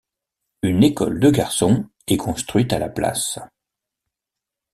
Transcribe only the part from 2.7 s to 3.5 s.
à la place.